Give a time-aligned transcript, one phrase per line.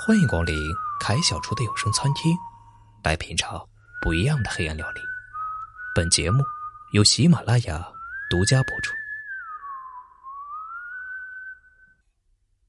[0.00, 0.54] 欢迎光临
[1.00, 2.32] 凯小厨的有声餐厅，
[3.02, 3.68] 来品尝
[4.00, 5.00] 不一样的黑暗料理。
[5.92, 6.44] 本节目
[6.92, 7.84] 由喜马拉雅
[8.30, 8.94] 独家播出。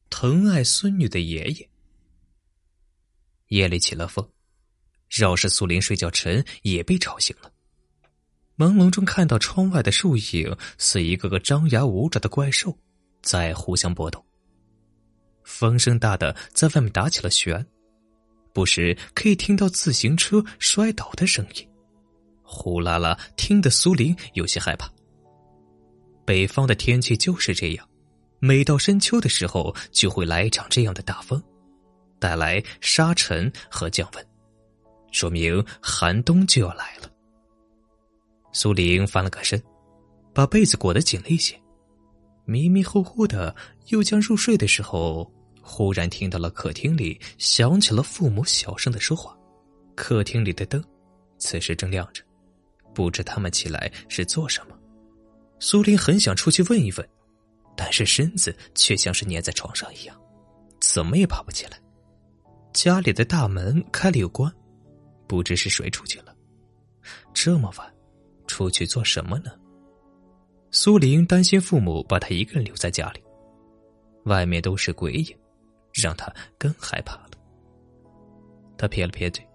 [0.10, 1.70] 疼爱孙女的爷爷，
[3.50, 4.28] 夜里起了风，
[5.08, 7.52] 饶是苏林睡觉沉，也被吵醒了。
[8.58, 12.76] 朦胧中看到窗外的树影，似一个个张牙舞爪的怪兽，
[13.22, 14.26] 在互相搏斗。
[15.50, 17.66] 风声大的在外面打起了旋，
[18.54, 21.68] 不时可以听到自行车摔倒的声音，
[22.44, 24.90] 呼啦啦，听得苏林有些害怕。
[26.24, 27.90] 北方的天气就是这样，
[28.40, 31.44] 每到深秋的时候就会来一场这样的大风，
[32.20, 34.26] 带来沙尘和降温，
[35.12, 37.10] 说明寒冬就要来了。
[38.54, 39.62] 苏玲翻了个身，
[40.34, 41.60] 把被子裹得紧了一些，
[42.46, 43.54] 迷迷糊糊的
[43.88, 45.30] 又将入睡的时候。
[45.72, 49.38] 忽然听到了客厅里响起了父母小声的说话，
[49.96, 50.84] 客厅里的灯
[51.38, 52.24] 此时正亮着，
[52.94, 54.76] 不知他们起来是做什么。
[55.60, 57.10] 苏林很想出去问一问，
[57.78, 60.20] 但是身子却像是粘在床上一样，
[60.82, 61.80] 怎么也爬不起来。
[62.74, 64.52] 家里的大门开了又关，
[65.28, 66.36] 不知是谁出去了。
[67.32, 67.94] 这么晚，
[68.48, 69.52] 出去做什么呢？
[70.72, 73.24] 苏林担心父母把他一个人留在家里，
[74.26, 75.38] 外面都是鬼影。
[75.94, 77.32] 让他更害怕了。
[78.78, 79.46] 他撇了撇嘴，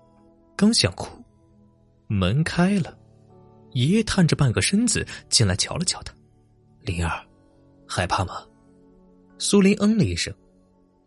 [0.56, 1.08] 刚想哭，
[2.06, 2.96] 门开了，
[3.72, 6.14] 爷爷探着半个身子进来瞧了瞧他。
[6.82, 7.24] 灵儿，
[7.88, 8.46] 害怕吗？
[9.38, 10.32] 苏林嗯了一声。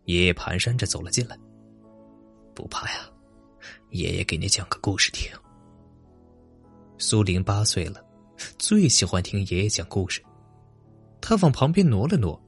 [0.04, 1.38] 爷爷蹒跚着走了进来。
[2.54, 3.08] 不怕呀，
[3.90, 5.30] 爷爷给你讲个故事听。
[6.96, 8.04] 苏林八岁了，
[8.58, 10.20] 最喜欢听爷爷讲故事。
[11.20, 12.40] 他往旁边挪了挪，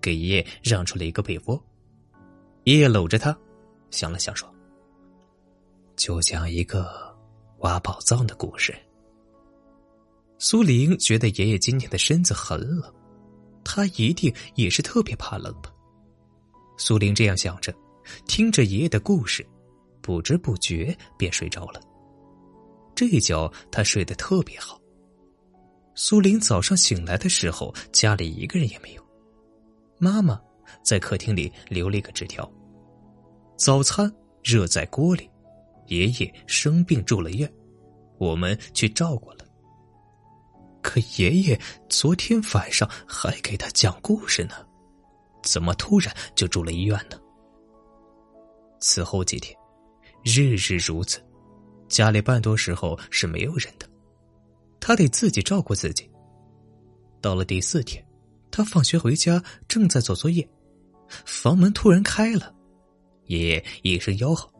[0.00, 1.62] 给爷爷让出了一个被窝。
[2.68, 3.34] 爷爷搂着他，
[3.90, 4.46] 想了想说
[5.96, 6.86] ：“就讲一个
[7.60, 8.76] 挖宝藏的故事。”
[10.36, 12.94] 苏玲觉得爷爷今天的身子很冷，
[13.64, 15.72] 他一定也是特别怕冷吧。
[16.76, 17.74] 苏玲这样想着，
[18.26, 19.42] 听着爷爷的故事，
[20.02, 21.80] 不知不觉便睡着了。
[22.94, 24.78] 这一觉他睡得特别好。
[25.94, 29.02] 苏玲早上醒来的时候，家里一个人也没有，
[29.96, 30.38] 妈妈
[30.82, 32.46] 在客厅里留了一个纸条。
[33.58, 34.10] 早餐
[34.44, 35.28] 热在锅里，
[35.88, 37.52] 爷爷生病住了院，
[38.16, 39.38] 我们去照顾了。
[40.80, 44.54] 可爷爷昨天晚上还给他讲故事呢，
[45.42, 47.18] 怎么突然就住了医院呢？
[48.78, 49.58] 此后几天，
[50.22, 51.20] 日日如此，
[51.88, 53.88] 家里半多时候是没有人的，
[54.78, 56.08] 他得自己照顾自己。
[57.20, 58.06] 到了第四天，
[58.52, 60.48] 他放学回家正在做作业，
[61.08, 62.54] 房门突然开了。
[63.28, 64.50] 爷爷一声吆喝：“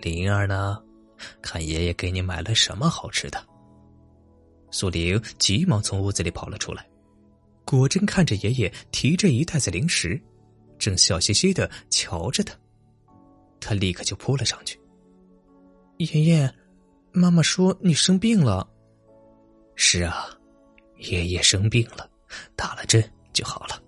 [0.00, 0.82] 灵儿呢？
[1.40, 3.44] 看爷爷给你买了什么好吃的。”
[4.70, 6.88] 苏玲急忙从屋子里跑了出来，
[7.64, 10.20] 果真看着爷爷提着一袋子零食，
[10.78, 12.56] 正笑嘻嘻的瞧着他。
[13.60, 14.80] 他立刻就扑了上去
[15.98, 16.54] ：“爷爷，
[17.12, 18.68] 妈妈说你生病了。
[19.76, 20.26] ”“是啊，
[20.96, 22.08] 爷爷生病了，
[22.56, 23.02] 打了针
[23.32, 23.80] 就好了。”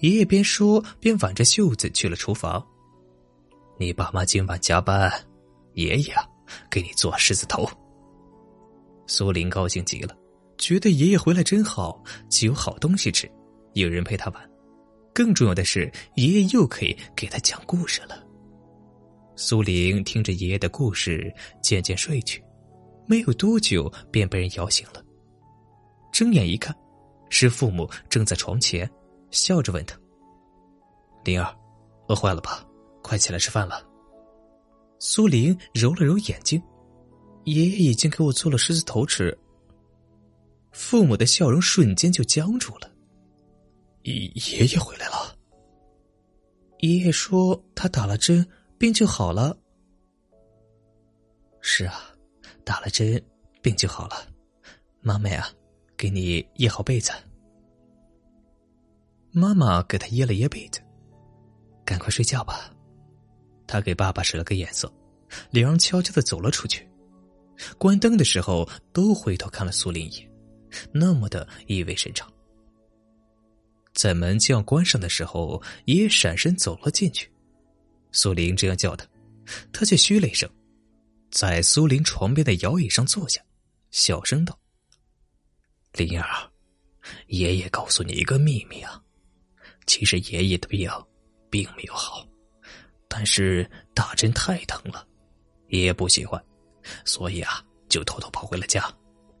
[0.00, 2.64] 爷爷边说边挽着袖子去了厨房。
[3.78, 5.10] 你爸妈今晚加班，
[5.74, 6.26] 爷爷啊，
[6.70, 7.68] 给你做狮子头。
[9.06, 10.16] 苏林高兴极了，
[10.58, 13.30] 觉得爷爷回来真好，既有好东西吃，
[13.74, 14.50] 有人陪他玩，
[15.14, 18.22] 更重要的是爷爷又可以给他讲故事了。
[19.34, 21.32] 苏玲听着爷爷的故事，
[21.62, 22.42] 渐渐睡去，
[23.06, 25.02] 没有多久便被人摇醒了。
[26.12, 26.74] 睁眼一看，
[27.28, 28.90] 是父母正在床前。
[29.30, 29.98] 笑着问他
[31.24, 31.54] ：“灵儿，
[32.08, 32.66] 饿坏了吧？
[33.02, 33.86] 快起来吃饭了。”
[34.98, 36.62] 苏玲揉了揉眼睛，
[37.44, 39.36] 爷爷已经给我做了狮子头吃。
[40.72, 42.90] 父母的笑容瞬间就僵住了。
[44.02, 45.36] 爷爷回来了。
[46.78, 48.46] 爷爷说他打了针，
[48.78, 49.56] 病就好了。
[51.60, 52.12] 是啊，
[52.64, 53.22] 打了针，
[53.62, 54.28] 病就好了。
[55.00, 55.48] 妈妈呀，
[55.96, 57.10] 给你掖好被子。
[59.38, 60.80] 妈妈给他掖了掖被子，
[61.84, 62.74] 赶快睡觉吧。
[63.66, 64.90] 他给爸爸使了个眼色，
[65.50, 66.88] 两人悄悄的走了出去。
[67.76, 70.32] 关灯的时候，都回头看了苏林一眼，
[70.90, 72.32] 那么的意味深长。
[73.92, 77.30] 在门将关上的时候，爷爷闪身走了进去。
[78.12, 79.06] 苏林这样叫他，
[79.70, 80.48] 他却嘘了一声，
[81.30, 83.38] 在苏林床边的摇椅上坐下，
[83.90, 84.58] 小声道
[85.92, 86.50] ：“林儿，
[87.26, 88.98] 爷爷告诉你一个秘密啊。”
[89.86, 90.90] 其实爷爷的病
[91.48, 92.26] 并没有好，
[93.08, 95.06] 但是打针太疼了，
[95.68, 96.42] 爷爷不喜欢，
[97.04, 98.92] 所以啊，就偷偷跑回了家。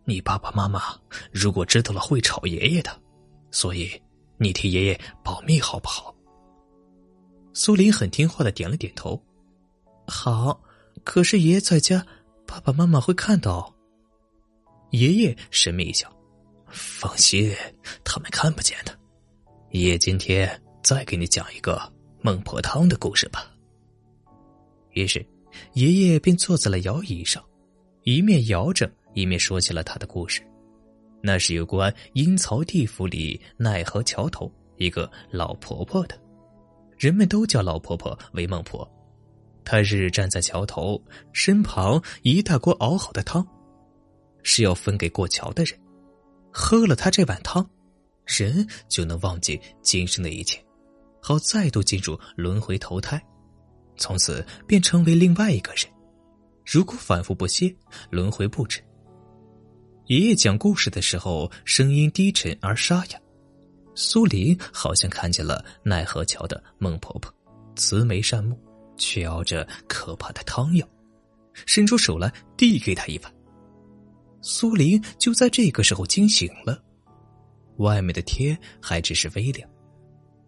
[0.04, 0.98] 你爸爸妈妈
[1.32, 3.02] 如果知道了会吵爷爷的，
[3.50, 4.00] 所以
[4.38, 6.14] 你替爷爷保密好不好？
[7.52, 9.20] 苏林很听话的点了点头。
[10.06, 10.62] 好，
[11.02, 12.06] 可是爷爷在家，
[12.46, 13.74] 爸爸妈妈会看到。
[14.90, 16.08] 爷爷神秘一笑
[16.70, 17.52] ：“放心，
[18.04, 18.96] 他们看不见的。
[19.76, 20.50] 爷爷今天
[20.82, 21.78] 再给你讲一个
[22.22, 23.52] 孟婆汤的故事吧。”
[24.92, 25.24] 于是，
[25.74, 27.44] 爷爷便坐在了摇椅上，
[28.04, 28.90] 一面摇着。
[29.12, 30.42] 一面说起了他的故事，
[31.22, 36.14] 那是有关阴曹地府里奈何桥头一个老婆婆的，
[36.98, 38.86] 人们都叫老婆婆为孟婆。
[39.64, 41.02] 她日日站在桥头，
[41.32, 43.46] 身旁一大锅熬好的汤，
[44.42, 45.78] 是要分给过桥的人。
[46.52, 47.66] 喝了她这碗汤，
[48.26, 50.62] 人就能忘记今生的一切，
[51.22, 53.22] 好再度进入轮回投胎，
[53.96, 55.86] 从此便成为另外一个人。
[56.64, 57.74] 如果反复不歇，
[58.10, 58.82] 轮回不止。
[60.06, 63.20] 爷爷讲故事的时候，声音低沉而沙哑。
[63.94, 67.32] 苏林好像看见了奈何桥的孟婆婆，
[67.76, 68.58] 慈眉善目，
[68.96, 70.86] 却熬着可怕的汤药，
[71.64, 73.32] 伸出手来递给他一碗。
[74.42, 76.82] 苏林就在这个时候惊醒了。
[77.78, 79.68] 外面的天还只是微凉，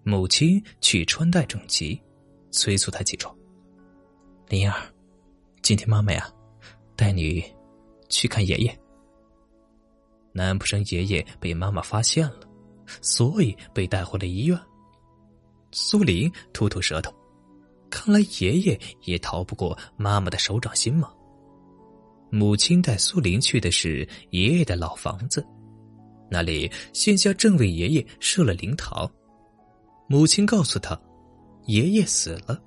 [0.02, 2.00] 母亲去穿戴整齐，
[2.50, 3.34] 催促他起床。
[4.48, 4.80] 灵儿，
[5.62, 6.30] 今天妈妈呀，
[6.96, 7.44] 带你
[8.08, 8.80] 去看爷爷。
[10.32, 12.40] 难不成爷爷被妈妈发现了，
[13.02, 14.58] 所以被带回了医院？
[15.72, 17.12] 苏林吐吐舌头，
[17.90, 21.12] 看来爷爷也逃不过妈妈的手掌心吗？
[22.30, 25.46] 母亲带苏林去的是爷爷的老房子，
[26.30, 29.10] 那里现下正为爷爷设了灵堂。
[30.08, 30.98] 母亲告诉他，
[31.66, 32.58] 爷爷死了。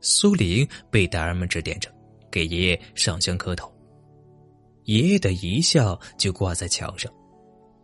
[0.00, 1.88] 苏林被大人们指点着，
[2.30, 3.72] 给爷爷上香磕头。
[4.84, 7.12] 爷爷的遗像就挂在墙上，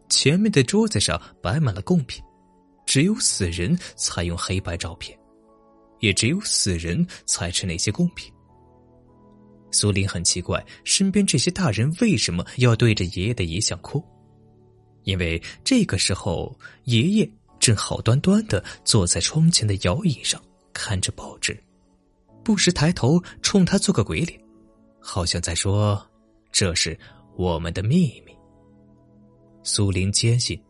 [0.08, 2.20] 前面的桌子上摆满了贡品，
[2.84, 5.16] 只有死人才用黑白照片，
[6.00, 8.32] 也只有死人才吃那些贡品。
[9.70, 14.02] 苏林很奇怪，身边这些大人为什么要对着爷爷的遗像哭？
[15.04, 20.42] 因为这个时候，爷爷正好端端的坐在窗前的摇椅上，
[20.72, 21.58] 看着报纸，
[22.44, 24.40] 不时抬头冲他做个鬼脸，
[25.00, 26.04] 好像在说。
[26.50, 26.98] 这是
[27.36, 28.32] 我们的秘密。
[29.62, 30.60] 苏林坚信，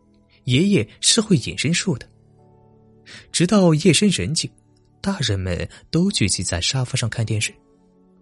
[0.44, 2.06] 爷爷是会隐身术的。
[3.30, 4.50] 直到夜深人静，
[5.00, 7.54] 大人们都聚集在沙发上看电视，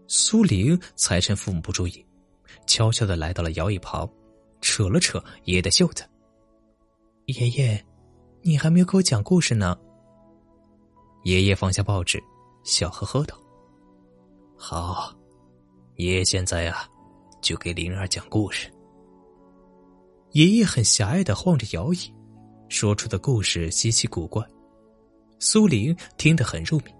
[0.06, 2.04] 苏林才趁父母不注意，
[2.66, 4.08] 悄悄的来到了摇椅旁，
[4.76, 6.04] 扯了扯爷爷的袖子。
[7.24, 7.82] 爷爷，
[8.42, 9.74] 你还没有给我讲故事呢。
[11.24, 12.22] 爷爷放下报纸，
[12.62, 13.34] 笑呵呵道
[14.54, 15.14] ：“好，
[15.94, 16.86] 爷爷现在呀。”
[17.40, 18.70] 就给灵儿讲故事。
[20.32, 22.12] 爷爷很狭隘的晃着摇椅，
[22.68, 24.46] 说出的故事稀奇古怪。
[25.38, 26.92] 苏玲听得很入迷。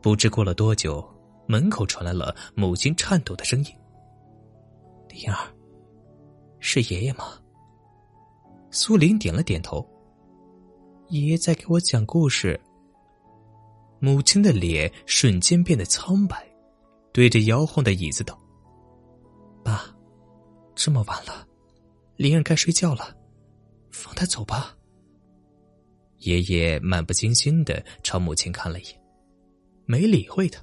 [0.00, 1.06] 不知过了多久，
[1.46, 3.66] 门口传来了母亲颤抖的声音
[5.12, 5.53] ：“灵儿，
[6.66, 7.38] 是爷爷吗？”
[8.72, 9.86] 苏玲点了点头。
[11.08, 12.58] 爷爷在给我讲故事。
[14.00, 16.42] 母亲的脸瞬间变得苍白，
[17.12, 18.40] 对着摇晃的椅子道。
[19.62, 19.84] 爸，
[20.74, 21.46] 这么晚了，
[22.16, 23.14] 灵儿该睡觉了，
[23.92, 24.74] 放他走吧。
[26.20, 29.02] 爷爷漫不经心的朝母亲看了一眼，
[29.84, 30.62] 没理会他，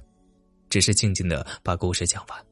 [0.68, 2.46] 只是静静的把故事讲完。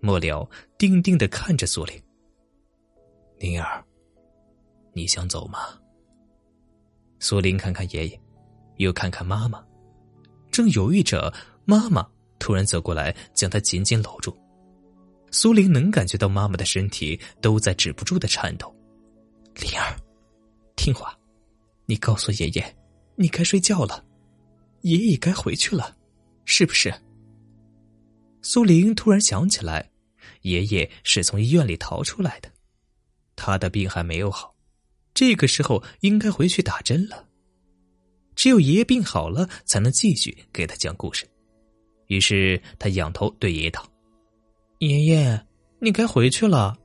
[0.00, 2.00] 末了，定定的看着苏玲。
[3.38, 3.84] 灵儿，
[4.94, 5.78] 你想走吗？
[7.18, 8.20] 苏玲看看爷爷，
[8.76, 9.62] 又看看妈妈，
[10.50, 11.32] 正犹豫着，
[11.66, 12.06] 妈妈
[12.38, 14.34] 突然走过来，将她紧紧搂住。
[15.30, 18.74] 苏玲能感觉到妈妈的身体都在止不住的颤抖。
[19.56, 19.94] 灵儿，
[20.74, 21.14] 听话，
[21.84, 22.76] 你告诉爷爷，
[23.16, 24.02] 你该睡觉了，
[24.80, 25.94] 爷爷该回去了，
[26.46, 26.90] 是不是？
[28.40, 29.90] 苏玲突然想起来，
[30.40, 32.50] 爷爷是从医院里逃出来的，
[33.36, 34.54] 他的病还没有好，
[35.14, 37.24] 这个时候应该回去打针了。
[38.34, 41.26] 只有爷爷病好了，才能继续给他讲故事。
[42.08, 43.86] 于是他仰头对爷爷道。
[44.78, 45.46] 爷爷，
[45.80, 46.76] 你该回去了。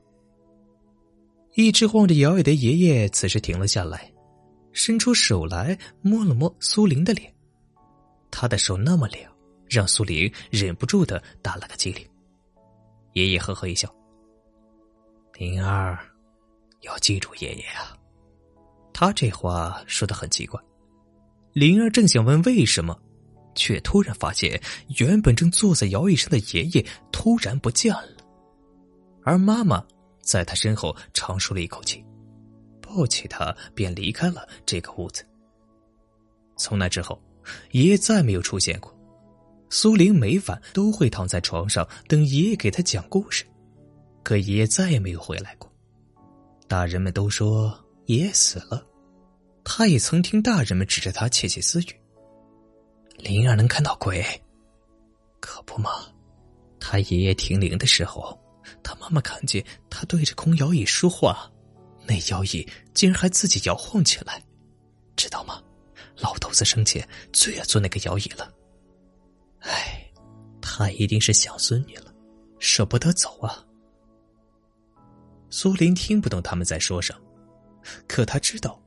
[1.54, 4.10] 一直晃着摇椅的爷爷此时停了下来，
[4.72, 7.30] 伸出手来摸了摸苏玲的脸，
[8.30, 9.30] 他的手那么凉，
[9.68, 12.02] 让苏玲忍不住的打了个激灵。
[13.12, 13.94] 爷爷呵呵一笑
[15.36, 15.98] ：“灵儿，
[16.82, 17.96] 要记住爷爷啊。”
[18.94, 20.60] 他这话说的很奇怪。
[21.52, 22.98] 灵儿正想问为什么，
[23.54, 24.60] 却突然发现，
[24.98, 28.16] 原本正坐在摇椅上的爷爷突然不见了，
[29.22, 29.84] 而妈妈
[30.20, 32.04] 在他身后长舒了一口气，
[32.80, 35.26] 抱起他便离开了这个屋子。
[36.56, 37.20] 从那之后，
[37.72, 38.94] 爷爷再没有出现过。
[39.68, 43.42] 苏玲每晚都会躺在床上等爷爷给她讲故事，
[44.22, 45.71] 可爷爷再也没有回来过。
[46.72, 48.82] 大人们都说爷爷死了，
[49.62, 52.00] 他也曾听大人们指着他窃窃私语。
[53.18, 54.24] 灵儿能看到鬼，
[55.38, 55.90] 可不嘛？
[56.80, 58.40] 他爷爷停灵的时候，
[58.82, 61.52] 他妈妈看见他对着空摇椅说话，
[62.06, 64.42] 那摇椅竟然还自己摇晃起来，
[65.14, 65.62] 知道吗？
[66.16, 68.50] 老头子生前最爱坐那个摇椅了。
[69.60, 70.10] 唉，
[70.62, 72.10] 他一定是想孙女了，
[72.58, 73.62] 舍不得走啊。
[75.52, 77.20] 苏林听不懂他们在说什么，
[78.08, 78.80] 可他知道，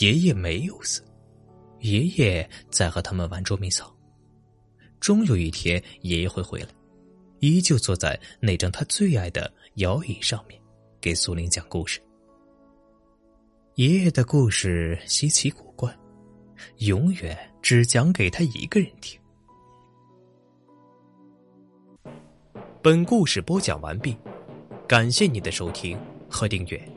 [0.00, 1.02] 爷爷没有死。
[1.80, 3.90] 爷爷在和他们玩捉迷藏，
[5.00, 6.68] 终有一天爷爷会回来，
[7.40, 10.60] 依旧坐在那张他最爱的摇椅上面，
[11.00, 12.02] 给苏林讲故事。
[13.76, 15.90] 爷爷的故事稀奇古怪，
[16.80, 19.18] 永远只讲给他一个人听。
[22.82, 24.14] 本故事播讲完毕，
[24.86, 25.98] 感谢你的收听
[26.28, 26.93] 和订阅。